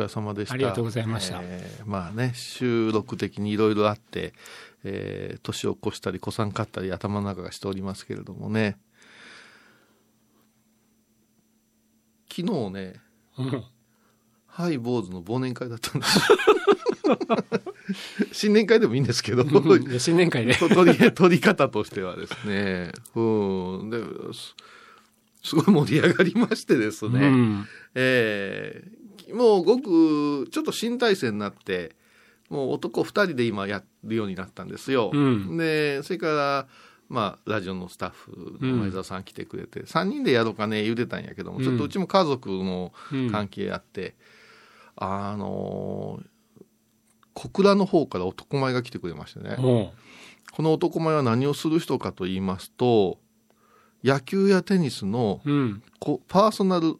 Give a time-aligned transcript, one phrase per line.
[0.00, 0.54] 疲れ様でした。
[0.54, 1.40] ありがとうございました。
[1.42, 4.32] えー、まあね、収録的にいろいろあって、
[4.84, 8.78] えー、年を越したり、子さんかったり、頭の中がしておりますけれどもね。
[12.32, 12.94] 昨日ね、
[13.38, 13.64] うん、
[14.46, 16.20] ハイ坊主の忘年会だったんです
[18.32, 19.44] 新年会でもいいんですけど、
[19.98, 20.54] 新年会で。
[20.54, 23.98] 取り取り方としてはですね、うん、で
[25.42, 28.99] すごい盛り上がりましてですね、うん、えー、
[29.32, 31.96] もうごくちょっと新体制になって、
[32.48, 35.10] もう男2人で今やるようになったんですよ。
[35.12, 36.68] うん、で、それから、
[37.08, 42.92] まあ、ラジオのスタッフの前澤さん来てくれて、うん、3人でやろうかね言うてたんやけども、ちょっとうちも家族の
[43.32, 44.14] 関係あって、
[45.00, 46.20] うん、あの
[47.34, 49.56] 小倉の方から男前が来てくれましてね、
[50.52, 53.18] この男前は何をする人かと言いますと
[54.04, 55.40] 野球やテニスの、
[55.98, 56.96] こパーソナル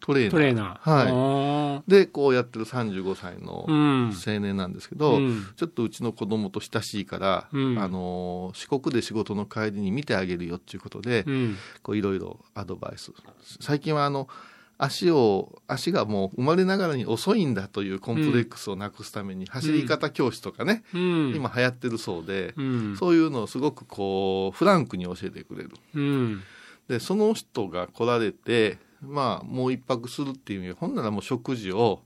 [0.00, 0.30] トレーナー。
[0.30, 1.72] トレーナー。
[1.74, 1.90] はい。
[1.90, 13.12] で、こうやってる35歳の青年なんですけど、うん、ちょっとうちの子供と親しいから、うん、あの、四国で仕事の帰りに見てあげるよっていうことで、うん、こういろいろアドバイス。
[13.60, 14.28] 最近はあの、
[14.78, 25.70] 足を、足がもう生まれながらに遅いんだというコンプレックスをなくすために、走り方教室とかね、うん、今流行ってるそうで、うん、そういうのをすごくこう、フランクに教えてくれる。
[25.94, 26.42] うん、
[26.86, 32.02] で、その人が来られて、まあ、もう一泊するっていう意味で、ほんならもう食事を、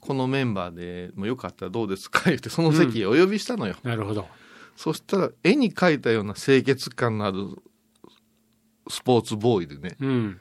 [0.00, 3.76] このメンバーでもよかったらどうですか言って、その席へお呼びしたのよ。
[3.82, 4.26] なるほど。
[4.76, 7.38] そしたら、絵に描いたような清潔感のある
[8.88, 10.40] スポーツボーイでね、うん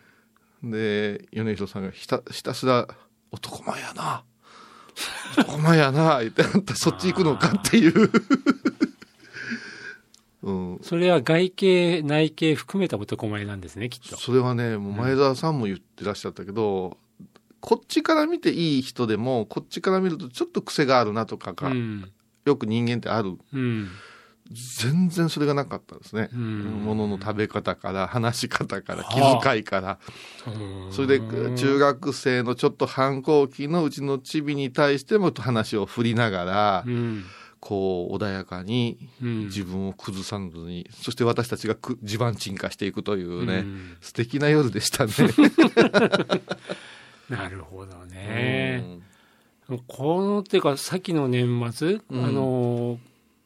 [0.64, 2.88] で、米広さんがひたひたすら、
[3.32, 4.24] 男前やな。
[5.38, 6.20] 男前やな。
[6.20, 8.12] 言って、あんたそっち行くのかっていう
[10.44, 14.18] うん、それは外形、内形含めた男前なんですね、きっと。
[14.18, 17.28] それはね、もう前澤さんも言ってらっしゃったけど、うん、
[17.60, 22.12] こっちから見ていい人でも、こっちから見るとちょっと癖があるなとかが、うん、
[22.46, 23.38] よく人間ってある。
[23.54, 23.90] うん
[24.54, 26.30] 全然それがなかったですね。
[26.34, 30.00] ものの食べ方から、話し方から、気遣いから。
[30.92, 31.22] それで、
[31.56, 36.86] 中学生のちょっと反抗期のうちのチビに対しても話を振りながら、
[37.62, 43.66] こう、穏やかに自分を崩さずに、そして私たちが地盤沈下していくというね、
[44.02, 45.14] 素敵な夜でしたね。
[47.30, 49.00] なるほどね。
[49.88, 53.00] この、っていうか、先の年末、あの、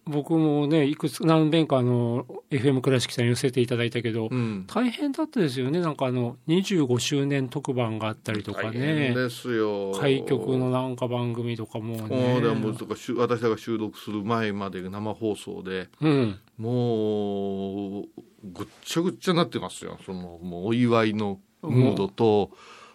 [0.08, 5.80] 僕もね、いくつ、何遍かあの、FM 倉敷さん寄せていただいたけど、うん、大変だったですよね。
[5.80, 9.14] なんかあの、25周年特番があったりとかね。
[9.16, 9.94] ですよ。
[9.94, 12.40] 開局のなんか番組とかもね。
[12.40, 18.06] そうもとか、私が収録する前まで生放送で、うん、もう、
[18.44, 19.98] ぐっちゃぐっちゃになってますよ。
[20.06, 22.52] その、もうお祝いのムードと、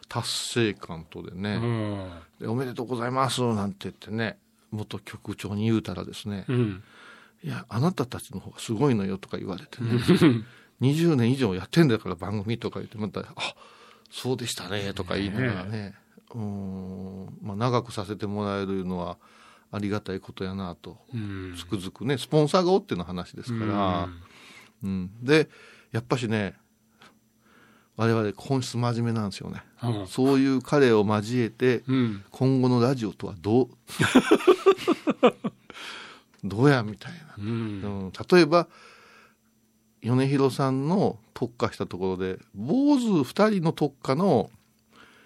[0.09, 2.11] 達成感とでね、うん、
[2.41, 2.47] で。
[2.49, 4.39] おめでとうございますなんて言ってね、
[4.73, 6.83] 元局長に言うたらですね、うん
[7.43, 9.93] いや、あなたたちの方がすごいのよとか言われてね、
[10.81, 13.27] 20年以上やってんだから番組とか言って、また、あ
[14.11, 15.95] そうでしたねとか言いながらね、
[16.35, 19.19] うん、まあ、長くさせてもらえるのは
[19.73, 20.99] ありがたいことやなと、
[21.57, 24.09] つくづくね、スポンサーがおっての話ですから、
[24.83, 25.49] うん、で、
[25.93, 26.55] やっぱしね、
[27.97, 30.03] 我々本質真面目なんですよね、う。
[30.05, 31.83] ん、そういう彼を交えて、
[32.31, 33.69] 今後のラジオとはどう？
[36.45, 37.51] どうやみたいな、うん、う
[38.09, 38.69] ん、例えば
[40.03, 44.51] 米広さんの特化したところで坊主2人の特化の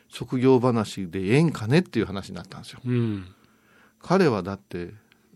[0.09, 2.81] 職業話でええんかねっていう話になったんですよ。
[2.85, 3.27] うん、
[4.01, 4.91] 彼はだって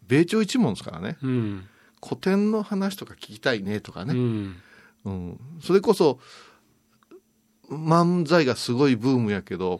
[0.07, 1.69] 米朝一門ですからね、うん、
[2.03, 4.15] 古典の話とか聞きたいねとかね、
[5.05, 5.41] うん。
[5.61, 6.21] それこそ
[7.71, 9.79] 漫才がすごいブームやけど、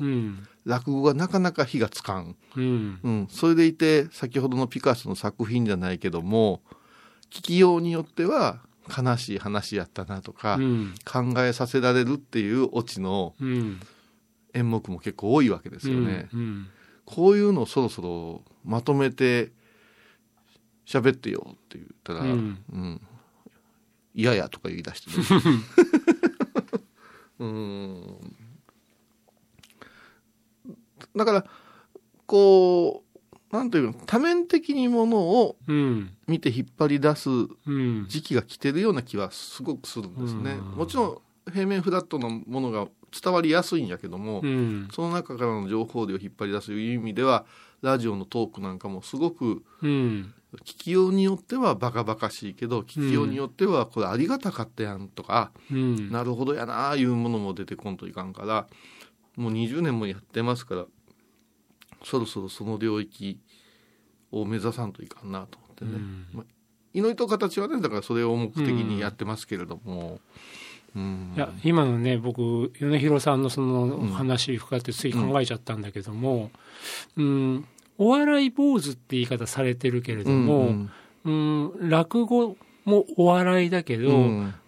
[0.65, 6.61] 落語がなかなか火がつかん、うん、うん、それでいて先ほどのピカソの作品じゃないけども
[7.31, 13.35] 聞きようによっては悲しい話やったなとか、うん、考えさせられるっていうオチの
[14.55, 16.29] 演目も結構多いわけですよね。
[16.33, 16.41] うん。
[16.41, 16.67] うん、
[17.05, 19.53] こういうのをそろそろまとめて
[20.87, 23.01] 喋ってよって言ったら、うん、うん、
[24.15, 25.43] 嫌やとか言い出して、ね、
[27.39, 28.37] うん。
[31.17, 31.45] だから
[32.27, 35.57] こうなんというの多面的にものを
[36.27, 37.31] 見て引っ張り出す
[38.09, 40.55] 時期が来てるような気はすごくするんですね。
[40.55, 41.19] もちろん
[41.53, 47.47] 平面フラットのものが伝わりやすいんやけども、うん、その中からの情報量を引っ張り出すという意味では
[47.81, 58.67] ラジオのトークなんかもすごく、うん、聞きようによってはバカバカしいけど聞きようによってはこれありがたかったやんとか、うん、なるほどやなあいうものも出てこんといかんから
[59.37, 60.87] もう20年もやってますから
[62.03, 63.41] そろそろその領域
[64.33, 65.91] を目指さんといかんなと思ってね、
[66.33, 66.45] まあ、
[66.95, 70.21] 祈りと形はねだからそれを目的にやってますけれども。
[70.97, 76.51] うん、いや今のね僕米広さんのその話深ってつい考えちゃったんだけども、
[77.17, 77.29] うん、う
[77.59, 77.65] ん、
[77.99, 80.91] お笑い坊主って言い方されてるけれども、うん、
[81.25, 81.31] う
[81.85, 84.11] ん、落語もお笑いだけど、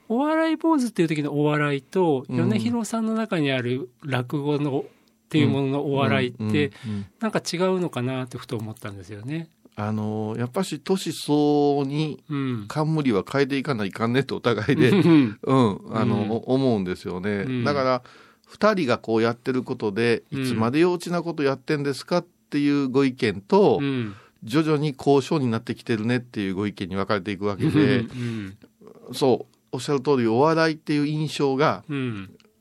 [0.09, 4.83] お笑い坊主っていう時のお笑いと、米広さんの中にある落語のっ
[5.31, 6.73] ていうもののお笑いって、
[7.21, 9.49] なんか違うのかなってふと思ったんですよね。
[9.77, 12.23] あのやっぱし年相応に
[12.69, 17.63] 冠は変えていかないかんねってお互いで、うん、あの、うん、思うんですよね。
[17.65, 18.03] だから
[18.53, 28.05] 2人がこうやってることで、いつまで幼稚なことやってんですかっていうご意見と、うん、徐々に交渉になってきてるねっていうご意見に分かれていくわけで、
[29.13, 31.85] そうおっしゃる通りお笑いっていう印象が、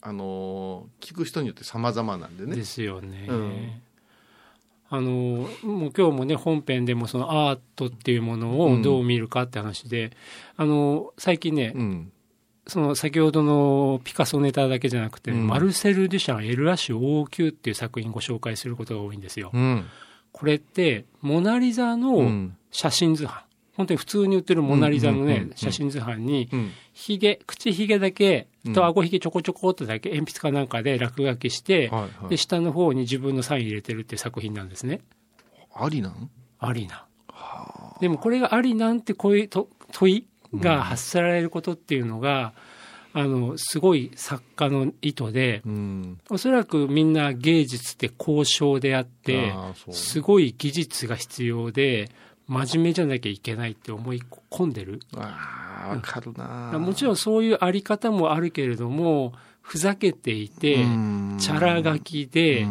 [0.02, 2.56] あの聞く人によって様々なんでね。
[2.56, 3.82] ですよね。
[4.92, 10.12] あのもう今日もね本編でもそのアートっていうものをどう見るかって話で、うん、
[10.58, 12.12] あの最近ね、うん、
[12.70, 19.52] その先ほどのピカソネタだけじゃなくて、うん、マルセル・デュシャンエルラッシュ王宮っていう作品ご紹介することが多いんですよ。
[20.32, 23.34] これってモナ・リザの写真図版、
[23.76, 26.50] 本当に普通に売ってるモナ・リザのね、写真図版に、
[26.94, 31.92] ひげ、口ひげだけと顎ひげちょこちょこっとだけ鉛筆かなんかで落書きして、
[32.30, 35.02] で、下の方に自分のサイン入れてるっていう作品なんですね。
[35.74, 36.30] ありなん？
[36.60, 37.00] ありなん。
[38.00, 40.26] でもこれがありなんてこういうと問い
[40.56, 42.54] が発せられることっていうのが、
[43.12, 49.52] あのすごい作家の意図で、うん、おそらくみんな芸術って交渉であって
[49.90, 52.12] すごい技術が必要で
[52.48, 55.00] 真面目じゃなきゃいけないって思い込んでる。
[55.16, 62.66] ああ、わかるな、もちろんそういうあり方もあるけれども、ふざけていて、チャラ書きで、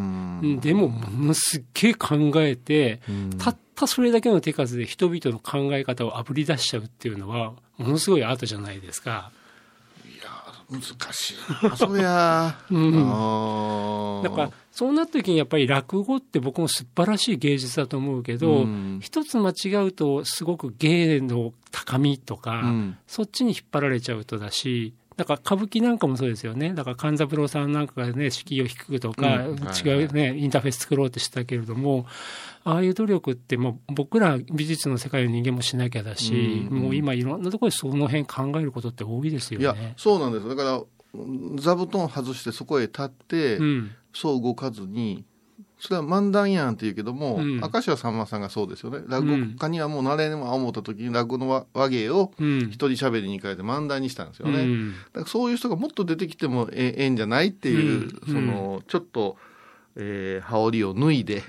[0.60, 3.00] でもものすっげえ考えて、
[3.38, 9.30] たったそれだけの手数で人々の考え方をあぶり出しちゃうっていうのは、ものすごいアートじゃないですか。
[10.70, 10.82] 難
[11.12, 11.66] しい。
[11.66, 26.72] なそりゃ、 うん、だからそうなった時にやっぱり落語って僕も素晴らしい芸術だと思うけど、うん、一つ間違うとすごく芸の高みとか、うん、そっちに引っ張られちゃうとだしだから歌舞伎なんかもそうですよね。
[26.74, 32.06] だから勘三郎さんなんかがね、敷居を低くとか、うん違うね、インターフェース作ろうとしてたけれども、
[32.62, 39.64] ああいう努力ってもう僕ら美術の世界の人間もしなきゃだし、うんもう今いろんなところでその辺考えることって多いですよね。
[39.64, 40.48] いや、そうなんです。
[40.48, 40.82] だから、
[41.56, 45.24] 座布団外してそこへ立って、うん、そう動かずに、
[45.80, 49.00] それは漫談やんって言うけども、うん、明石家さんまさんがそうですよね。
[49.06, 59.36] 落語家にはもうなれんわ思った時に落語の和芸を一人喋りに変えて漫談にしたんですよね、うん、だからそういう人がもっと出てきてもええんじゃないっていう、うん、そのちょっと、
[59.96, 61.42] えー、羽織を脱いで、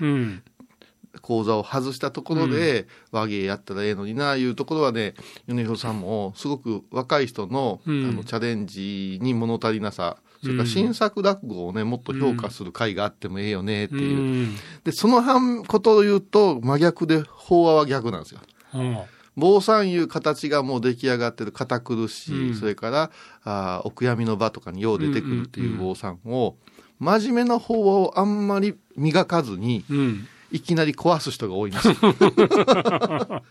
[1.22, 5.14] 講座を外したところで和芸やったらええのにないうところはね
[5.46, 14.18] 米広さんもすごく若い人の,、あのチャレンジに物足りなさそれから新作落語をね、もっと評価する会があってもええよねっていう。
[14.18, 18.40] うん、で、その半ことを言うと、真逆で、法話は逆なんですよ。
[18.74, 18.98] うん
[19.36, 23.10] 坊さんいう形がもう出来上がってる堅苦しい、うん、それから
[23.44, 26.56] あお悔やみの場とかによう出てくるっていう坊さんを、
[26.98, 31.94] 真面目な法話をあんまり磨かずに、うん、いきなり壊す人が多いんですよ。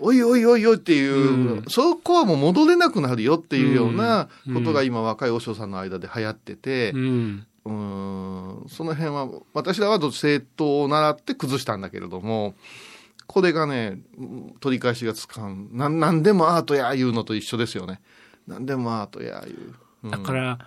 [0.00, 8.66] おいおいおいおいっていう、うん、そこはもう戻れなくなるよっていうようなことが今若い和尚さんの間で流行ってて、うん、うん。
[8.68, 12.54] その辺は私らは政党を習って崩したんだけれども、
[13.26, 13.98] これがね、
[14.60, 15.68] 取り返しがつかん。
[15.72, 18.00] ななんでもアートや言うのと一緒ですよね。
[18.46, 19.74] なんでもアートや言う。
[20.04, 20.58] うん、だから、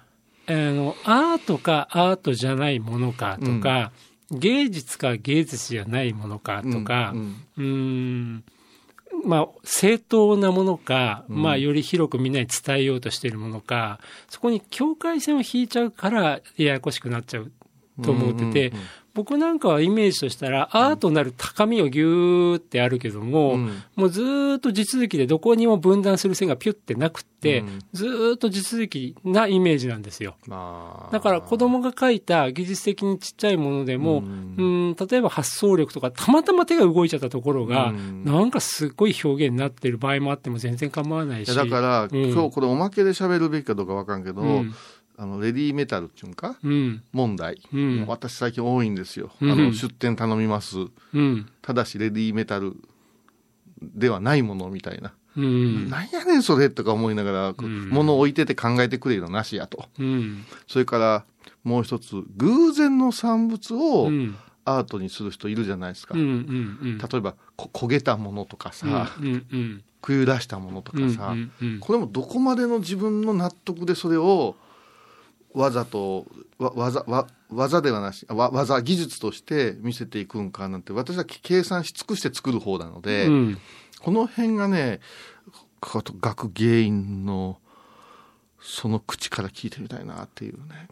[0.47, 3.91] あの、アートかアートじゃないものかとか、
[4.31, 8.43] 芸術か芸術じゃないものかとか、うん、うん
[9.27, 17.51] まあ、正当なものか、まあ、より広くみんなに伝えようとしているものか、そこに境界線を引いちゃうから、ややこしくなっちゃう
[18.01, 18.73] と思ってて、
[19.17, 24.21] 僕なんかはイメージとしたら、アートなる高みをぎゅーってあるけども、うん、もうず
[24.57, 30.35] っと地続きでどこにも分断する線がピュってなくて、うん、ずっと地続きなイメージなんですよ。
[31.11, 37.93] だから子供が描いた技術的にちっちゃいものでも、うん、ん、例えば発想力とか、たまたま手が動いちゃったところが、
[38.23, 41.55] なんかすっごい表現になってる場合もあっても全然構わないし。
[41.55, 44.43] だから、今日これおまけで喋るべきかどうかわかんけど、
[45.19, 50.77] あのレディーメタルっていうか、うん、問題、うん、私最近多いんですよ、あの出店頼みます、
[51.63, 52.75] ただしレディーメタル
[53.81, 59.85] ではないものみたいな、うん、なんやねんそれとか思いながら、物を置いてて考えてくれるのなしやと、
[60.67, 61.25] それから
[61.63, 64.11] もう一つ偶然の産物を
[64.65, 71.33] アートにする人いるじゃないですか、例えば焦げたものとかさ、うんうんうん、食い出したものとかさ、
[71.79, 74.55] これもどこまでの自分の納得でそれを
[75.57, 76.27] わざと
[76.59, 83.57] わ技わ技ではなしわ技技術として見せていくんかなんて私は計算し尽くして作る方なので、うん、
[83.99, 84.99] この辺がね
[85.81, 87.59] 学芸員の
[88.59, 90.87] その口から聞いてみたいなっていうね。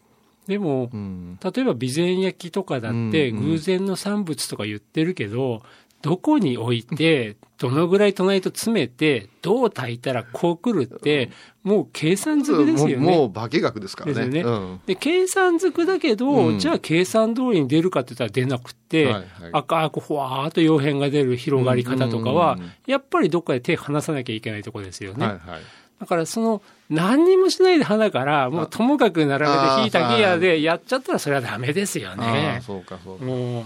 [0.47, 5.63] でも、うん、例えば備前焼とかだって偶然の産物とか言ってるけど、
[6.05, 11.31] どこに置いて、どのぐらい隣と詰めて、どう炊いたらこう来るって、
[11.63, 13.17] もう計算づくですよね。
[13.17, 14.29] もう化学ですからね。
[14.29, 14.41] でね。
[14.41, 25.25] うん、で、計算づくだけど、うん、じゃあ計算通りに出るかって言ったら出なくて、はいはい、赤くほわーっと溶片が出る広がり方とかは、やっぱりどっかで手離さなきゃいけないところですよね。
[25.25, 25.61] はいはい
[25.97, 32.61] だからその何にもしないで花から、もうともかく並べて引いたギアでやっちゃったらそれはダメですよね。
[32.65, 33.23] そうかそうか。
[33.23, 33.63] もう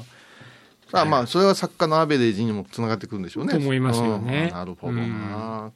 [0.92, 3.54] あまあ、それは作家のアベレージにもつながってくるんでしょうね。
[3.54, 4.50] と思いますよね。
[4.52, 5.02] うん、なるほどな。
[5.02, 5.74] うん、今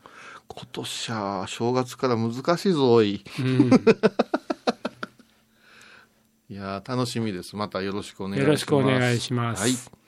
[0.71, 3.23] 年は正月から難しいぞおい。
[3.39, 3.69] うん、
[6.49, 7.55] いや楽しみです。
[7.55, 8.47] またよろしくお願いします。
[8.47, 9.61] よろしくお願いします。
[9.61, 10.02] はい。